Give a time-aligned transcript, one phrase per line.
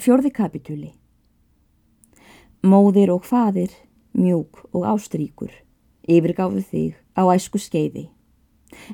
[0.00, 0.90] Fjörði kapitúli
[2.64, 3.68] Móðir og fadir,
[4.16, 5.50] mjúk og ástríkur,
[6.08, 8.06] yfirgáfu þig á æsku skeiði,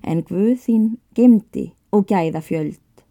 [0.02, 3.04] en Guð þín gemdi og gæða fjöld,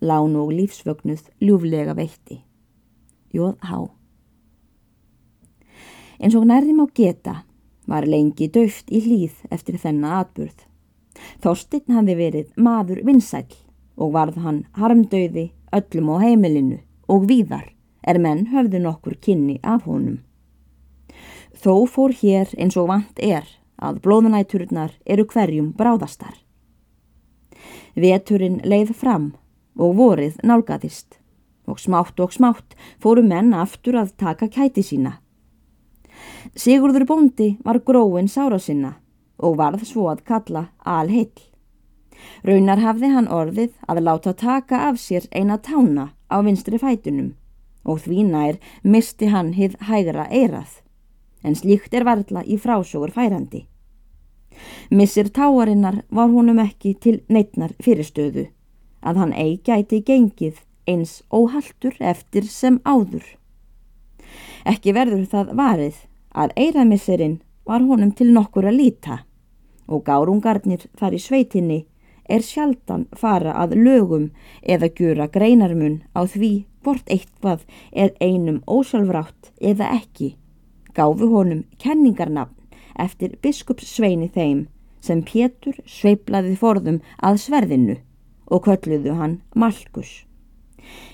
[0.00, 2.38] lán og lífsvögnuð ljúflega veitti.
[3.36, 3.84] Jóð há.
[6.16, 7.36] En svo nærðum á geta
[7.84, 10.56] var lengi döft í hlýð eftir þennan atburð.
[11.44, 13.44] Þorstinn hafði verið maður vinsæl
[14.00, 17.70] og varð hann harmdauði öllum á heimilinu og víðar
[18.06, 20.20] er menn höfðu nokkur kynni af honum.
[21.56, 26.34] Þó fór hér eins og vant er að blóðunæturnar eru hverjum bráðastar.
[27.96, 29.30] Veturinn leið fram
[29.76, 31.18] og vorið nálgæðist
[31.66, 35.16] og smátt og smátt fóru menn aftur að taka kæti sína.
[36.56, 38.96] Sigurður bóndi var gróin sára sinna
[39.36, 41.34] og varð svo að kalla alheill.
[42.46, 47.34] Raunar hafði hann orðið að láta taka af sér eina tána á vinstri fætunum
[47.86, 50.82] og því nær misti hann hið hægra eirað,
[51.46, 53.66] en slíkt er varðla í frásögur færandi.
[54.90, 58.48] Missir táarinnar var honum ekki til neittnar fyrirstöðu,
[59.06, 63.26] að hann eigi gæti gengið eins óhaltur eftir sem áður.
[64.66, 65.98] Ekki verður það varið
[66.34, 69.20] að eiraðmisserinn var honum til nokkur að líta
[69.86, 71.80] og gárungarnir þar í sveitinni
[72.28, 74.30] er sjaldan fara að lögum
[74.62, 80.34] eða gjöra greinarmun á því hvort eitthvað er einum ósjálfrátt eða ekki.
[80.94, 82.54] Gáfu honum kenningarnafn
[82.98, 84.66] eftir biskupssveini þeim
[85.04, 87.96] sem Pétur sveiplaði forðum að sverðinu
[88.46, 90.24] og kölluðu hann Malkus.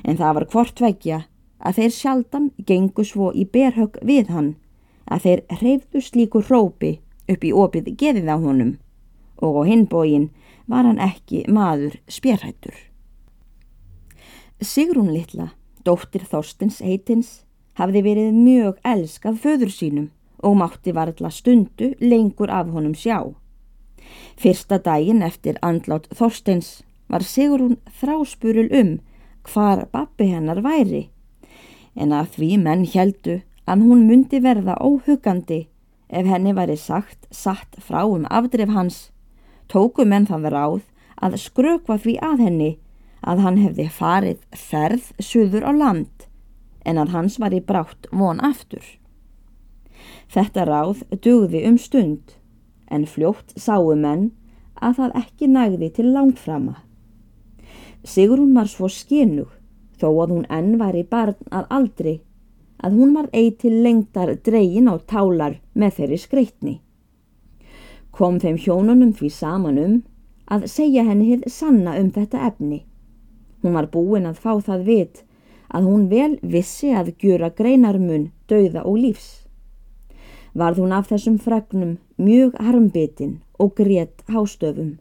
[0.04, 1.22] En það var hvort vekja
[1.62, 4.54] að þeir sjaldan gengu svo í berhögg við hann
[5.06, 6.92] að þeir hreyfðu slíku hrópi
[7.32, 8.72] upp í opið geðið á honum
[9.38, 10.30] og á hinbógin
[10.66, 12.74] var hann ekki maður spjærhættur.
[14.62, 15.52] Sigrún Littla,
[15.84, 17.42] dóttir Þorstins heitins,
[17.74, 20.10] hafði verið mjög elskað föður sínum
[20.42, 23.32] og mátti varðla stundu lengur af honum sjá.
[24.38, 28.92] Fyrsta daginn eftir andlátt Þorstins var Sigrún þráspurul um
[29.46, 31.08] hvar babbi hennar væri,
[31.94, 35.66] en að því menn heldu að hún myndi verða óhugandi
[36.08, 39.11] ef henni væri sagt satt frá um afdrif hans
[39.72, 40.82] tóku menn það ráð
[41.22, 42.72] að skrökva því að henni
[43.22, 46.26] að hann hefði farið ferð suður á land
[46.84, 48.82] en að hans var í brátt von aftur.
[50.32, 52.36] Þetta ráð dugði um stund
[52.92, 54.30] en fljótt sáu menn
[54.82, 56.76] að það ekki nægði til langframa.
[58.02, 59.52] Sigrún var svo skinug
[60.02, 62.16] þó að hún enn var í barn að aldri
[62.82, 66.80] að hún var eið til lengtar dregin á tálar með þeirri skreitni
[68.12, 69.98] kom þeim hjónunum því saman um
[70.52, 72.82] að segja henni hitt sanna um þetta efni.
[73.62, 75.22] Hún var búin að fá það vit
[75.72, 79.30] að hún vel vissi að gjöra greinarmun, dauða og lífs.
[80.52, 84.98] Varð hún af þessum fragnum mjög harmbitin og grétt hástöfum.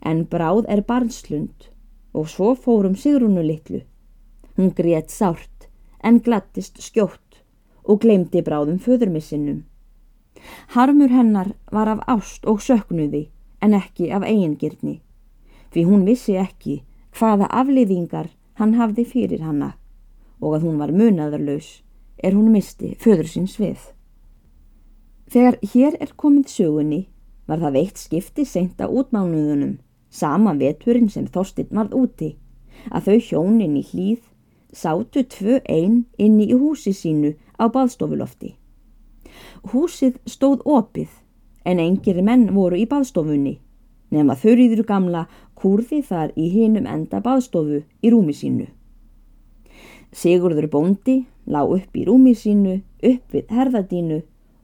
[0.00, 1.70] En bráð er barnslund
[2.14, 3.82] og svo fórum Sigrúnu litlu.
[4.56, 5.68] Hún grétt sárt
[6.04, 7.42] en glattist skjótt
[7.82, 9.64] og glemdi bráðum föðurmissinum.
[10.74, 13.28] Harmur hennar var af ást og söknuði
[13.62, 15.00] en ekki af eigingirni
[15.74, 16.82] því hún vissi ekki
[17.18, 18.28] hvaða afliðingar
[18.60, 19.72] hann hafði fyrir hanna
[20.40, 21.70] og að hún var munaðarlaus
[22.22, 23.80] er hún misti föður síns við.
[25.30, 27.00] Þegar hér er komið sögunni
[27.48, 29.78] var það veitt skipti seint á útmánuðunum
[30.14, 32.30] sama veturinn sem Þorstin varð úti
[32.90, 34.22] að þau hjónin í hlýð
[34.74, 38.54] sátu tvö einn inni í húsi sínu á baðstofulofti.
[39.72, 41.10] Húsið stóð opið
[41.64, 43.58] en engir menn voru í baðstofunni
[44.14, 45.26] nema þurriður gamla
[45.58, 48.66] kurði þar í hinum enda baðstofu í rúmi sínu.
[50.14, 54.20] Sigurður bóndi lág upp í rúmi sínu upp við herðadínu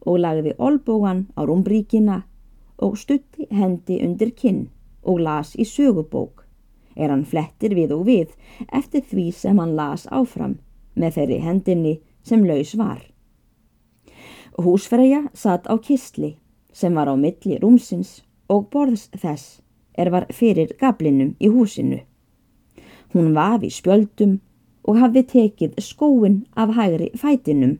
[0.07, 2.21] og lagði olbógan á rúmbríkina
[2.81, 4.69] og stutti hendi undir kinn
[5.03, 6.45] og las í sögubók
[6.95, 8.33] er hann flettir við og við
[8.71, 10.57] eftir því sem hann las áfram
[10.95, 13.10] með þeirri hendinni sem laus var.
[14.57, 16.35] Húsfreyja satt á kistli
[16.73, 19.61] sem var á milli rúmsins og borðs þess
[19.97, 22.01] er var fyrir gablinum í húsinu.
[23.13, 24.39] Hún vafi spjöldum
[24.83, 27.77] og hafði tekið skóin af hægri fætinum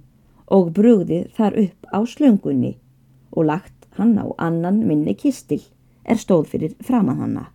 [0.48, 2.74] og brugðið þar upp á slöngunni
[3.32, 5.64] og lagt hann á annan minni kistil
[6.04, 7.46] er stóð fyrir framann hanna.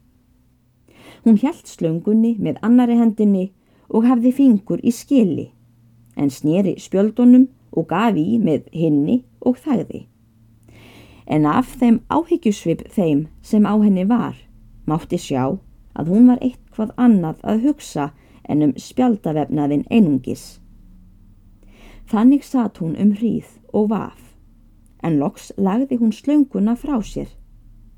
[1.24, 3.50] Hún hjælt slöngunni með annari hendinni
[3.88, 5.50] og hafði fingur í skili
[6.16, 10.06] en snýri spjöldunum og gaf í með hinni og þægði.
[11.26, 14.36] En af þeim áhyggjusvip þeim sem á henni var,
[14.86, 15.58] mátti sjá
[15.96, 18.10] að hún var eitthvað annað að hugsa
[18.48, 20.60] en um spjaldavefnaðin einungis.
[22.06, 24.36] Þannig satt hún um hríð og vaf,
[25.02, 27.28] en loks lagði hún slönguna frá sér,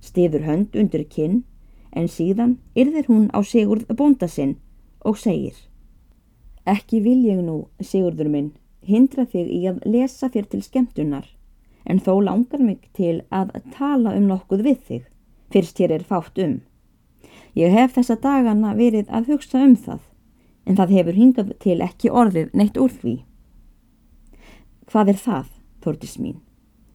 [0.01, 1.43] stiður hönd undir kinn,
[1.93, 4.57] en síðan yrðir hún á Sigurð bóndasinn
[5.05, 5.57] og segir
[6.69, 8.51] Ekki vil ég nú, Sigurður minn,
[8.89, 11.27] hindra þig í að lesa þér til skemmtunar,
[11.85, 15.05] en þó langar mig til að tala um nokkuð við þig,
[15.53, 16.59] fyrst hér er fátt um.
[17.57, 20.03] Ég hef þessa dagana verið að hugsa um það,
[20.67, 23.15] en það hefur hingað til ekki orðið neitt úr því.
[24.89, 25.47] Hvað er það,
[25.85, 26.41] Þórtis mín,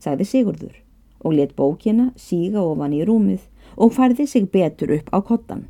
[0.02, 0.80] sagði Sigurður
[1.24, 3.46] og let bókina síga ofan í rúmið
[3.80, 5.64] og færði sig betur upp á kottan.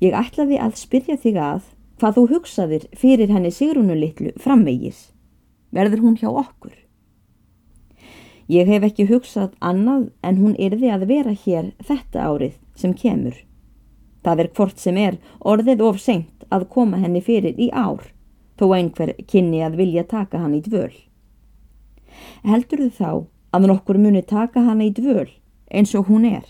[0.00, 1.66] Ég ætlaði að spyrja þig að
[2.00, 5.10] hvað þú hugsaðir fyrir henni Sigrunu litlu framvegis.
[5.74, 6.74] Verður hún hjá okkur?
[8.50, 13.36] Ég hef ekki hugsað annað en hún yrði að vera hér þetta árið sem kemur.
[14.24, 18.04] Það er hvort sem er orðið of seint að koma henni fyrir í ár,
[18.60, 20.92] þó einhver kynni að vilja taka hann í dvöl.
[22.44, 23.10] Heldur þau þá
[23.56, 25.30] að nokkur muni taka hann í dvöl
[25.70, 26.44] eins og hún er?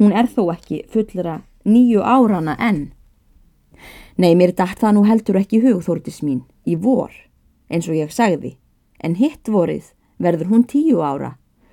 [0.00, 2.92] Hún er þó ekki fullra nýju árana enn.
[4.22, 7.10] Nei, mér dætt það nú heldur ekki hugþórtis mín, í vor,
[7.66, 8.52] eins og ég sagði,
[9.02, 9.88] en hitt vorið
[10.22, 11.32] verður hún tíu ára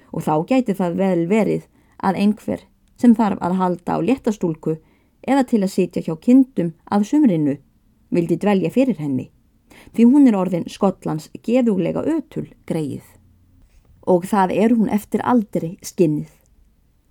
[0.09, 1.67] og þá gæti það vel verið
[2.01, 2.63] að einhver
[2.97, 4.79] sem þarf að halda á léttastúlku
[5.21, 7.59] eða til að sitja hjá kindum af sumrinu
[8.09, 9.29] vildi dvelja fyrir henni
[9.93, 13.05] því hún er orðin Skotlands geðuglega ötul greið.
[14.09, 16.31] Og það er hún eftir aldri skinnið.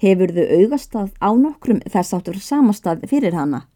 [0.03, 3.67] Hefur þau augastað á nokkrum þess áttur samastað fyrir hana?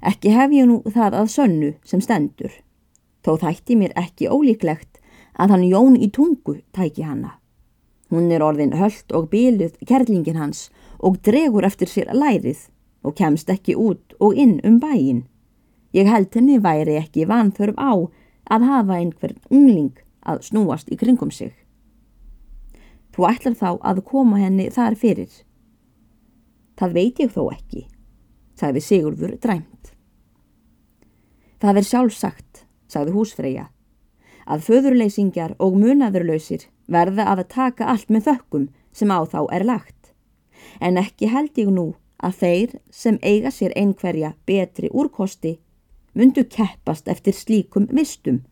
[0.00, 2.52] Ekki hef ég nú það að sönnu sem stendur,
[3.20, 5.00] þó þætti mér ekki ólíklegt
[5.36, 7.36] að hann Jón í tungu tæki hana.
[8.10, 10.68] Hún er orðin höllt og bíluð kerlingin hans
[10.98, 12.66] og dregur eftir sér lærið
[13.04, 15.26] og kemst ekki út og inn um bæin.
[15.94, 17.92] Ég held henni væri ekki vanþörf á
[18.50, 21.52] að hafa einhvern ungling að snúast í kringum sig.
[23.14, 25.30] Þú ætlar þá að koma henni þar fyrir.
[26.78, 27.86] Það veit ég þó ekki,
[28.60, 29.92] sagði Sigurður dræmt.
[31.60, 33.66] Það er sjálfsagt, sagði húsfreyja,
[34.50, 40.12] að föðurleysingjar og munaðurlausir verða að taka allt með þökkum sem á þá er lagt.
[40.80, 41.86] En ekki held ég nú
[42.20, 45.58] að þeir sem eiga sér einhverja betri úrkosti
[46.14, 48.42] mundu keppast eftir slíkum vistum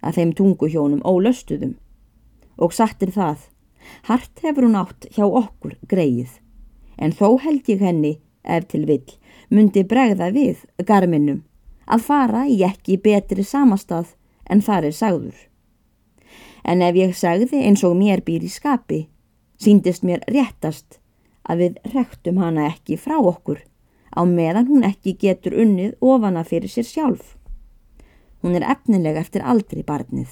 [0.00, 1.74] að þeim tunguhjónum ólöstuðum.
[2.60, 3.40] Og sattir það,
[4.08, 6.38] hart hefur hún átt hjá okkur greið,
[7.00, 8.18] en þó held ég henni,
[8.56, 9.06] ef til vill,
[9.50, 11.44] mundi bregða við garminum
[11.90, 14.14] að fara í ekki betri samastað
[14.50, 15.38] en þar er sagður.
[16.64, 19.06] En ef ég sagði eins og mér býr í skapi,
[19.58, 21.00] síndist mér réttast
[21.42, 23.64] að við rektum hana ekki frá okkur
[24.10, 27.36] á meðan hún ekki getur unnið ofana fyrir sér sjálf.
[28.42, 30.30] Hún er efnilega eftir aldri barnið.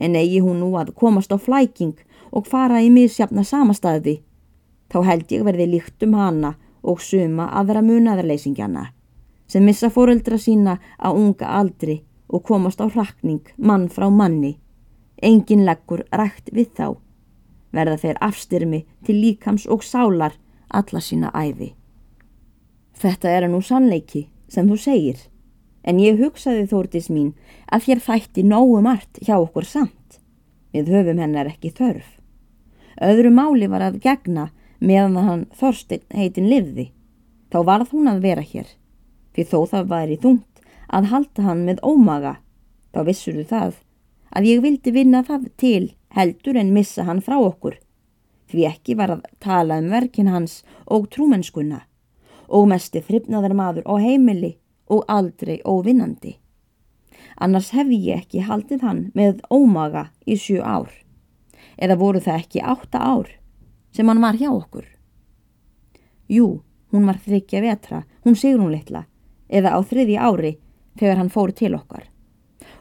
[0.00, 1.96] En eigi hún nú að komast á flæking
[2.30, 4.20] og fara í misjafna samastæði,
[4.90, 8.86] þá held ég verði líkt um hana og suma aðra munaðarleysingjana
[9.50, 12.00] sem missa fóreldra sína á unga aldri
[12.30, 14.58] og komast á rakning mann frá manni.
[15.22, 16.86] Engin leggur rægt við þá
[17.74, 20.36] verða þeir afstyrmi til líkams og sálar
[20.70, 21.74] alla sína æfi.
[22.94, 25.18] Þetta er nú sannleiki sem þú segir,
[25.82, 27.32] en ég hugsaði þórtis mín
[27.72, 30.20] að þér þætti nógu margt hjá okkur samt.
[30.70, 32.06] Við höfum hennar ekki þörf.
[33.00, 36.90] Öðru máli var að gegna meðan hann Þorstein heitin livði.
[37.52, 38.66] Þá varð hún að vera hér,
[39.34, 42.34] því þó það væri þungt að halda hann með ómaga.
[42.94, 43.78] Þá vissur þú það
[44.30, 45.84] að ég vildi vinna það til
[46.14, 47.78] heldur en missa hann frá okkur.
[48.50, 51.84] Því ekki var að tala um verkin hans og trúmennskuna
[52.50, 54.56] og mesti fripnaðar maður á heimili
[54.90, 56.34] og aldrei óvinnandi.
[57.38, 60.90] Annars hefði ég ekki haldið hann með ómaga í sju ár.
[61.78, 63.30] Eða voru það ekki átta ár
[63.92, 64.86] sem hann var hjá okkur?
[66.30, 66.60] Jú,
[66.92, 69.04] hún var þryggja vetra, hún sigur hún litla,
[69.48, 70.52] eða á þriði ári
[70.98, 72.06] þegar hann fór til okkar.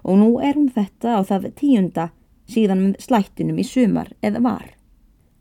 [0.03, 2.09] Og nú er hún þetta á það tíunda
[2.49, 4.67] síðan slættinum í sumar eða var.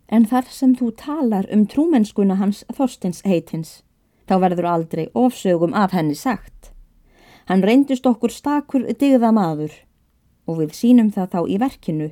[0.08, 3.82] En þar sem þú talar um trúmennskuna hans Þorstins heitins,
[4.28, 6.72] þá verður aldrei ofsögum af henni sagt.
[7.48, 9.72] Hann reyndist okkur stakur digða maður
[10.48, 12.08] og við sínum það þá í verkinu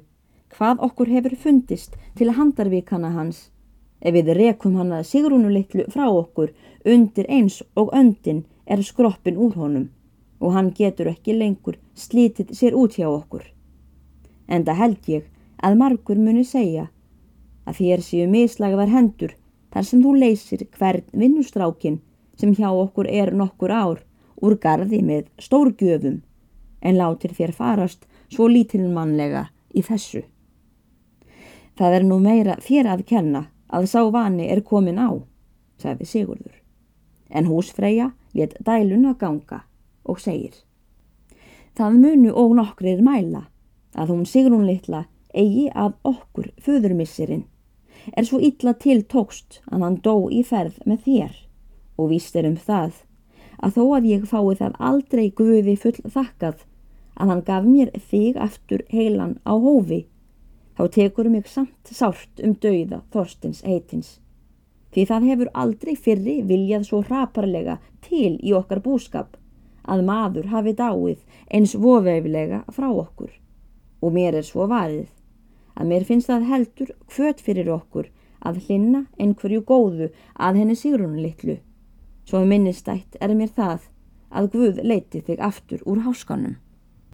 [0.57, 3.51] hvað okkur hefur fundist til handarvíkana hans
[4.01, 6.53] ef við rekum hann að sigrúnuleiklu frá okkur
[6.95, 9.89] undir eins og öndin er skroppin úr honum
[10.41, 13.45] og hann getur ekki lengur slítið sér út hjá okkur
[14.47, 15.31] en það held ég
[15.69, 16.89] að margur muni segja
[17.67, 19.35] að þér séu mislagðar hendur
[19.75, 22.01] þar sem þú leysir hvern vinnustrákin
[22.41, 24.05] sem hjá okkur er nokkur ár
[24.45, 26.21] úr gardi með stórgjöfum
[26.81, 30.23] en látir þér farast svo lítilmannlega í þessu.
[31.77, 35.13] Það er nú meira þér að kenna að sá vani er komin á,
[35.77, 36.55] sagði Sigurður.
[37.31, 39.65] En húsfreyja let dælun að ganga
[40.05, 40.55] og segir
[41.77, 43.47] Það munu og nokkrir mæla
[43.97, 45.05] að hún Sigrún litla
[45.37, 47.45] eigi af okkur föðurmissirinn
[48.17, 51.35] er svo illa til tókst að hann dó í ferð með þér
[52.01, 53.03] og víst er um það
[53.67, 56.65] að þó að ég fái það aldrei guði full þakkað
[57.17, 60.05] að hann gaf mér þig aftur heilan á hófi
[60.77, 64.19] þá tekur mig samt sárt um dauða Þorstins heitins
[64.95, 69.37] því það hefur aldrei fyrri viljað svo hraparlega til í okkar búskap
[69.87, 71.19] að maður hafi dáið
[71.53, 73.33] eins voveiflega frá okkur
[74.01, 75.09] og mér er svo varið
[75.77, 78.09] að mér finnst það heldur hvöt fyrir okkur
[78.47, 81.59] að hlinna einhverju góðu að henni sigrunu litlu.
[82.27, 83.89] Svo minnistætt er mér það
[84.37, 86.57] að Guð leiti þig aftur úr háskanum.